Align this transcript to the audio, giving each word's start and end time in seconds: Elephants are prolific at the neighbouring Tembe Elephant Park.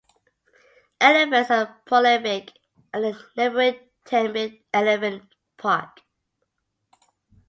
Elephants 0.99 1.51
are 1.51 1.79
prolific 1.85 2.53
at 2.91 3.03
the 3.03 3.23
neighbouring 3.37 3.75
Tembe 4.03 4.59
Elephant 4.73 5.21
Park. 5.57 6.01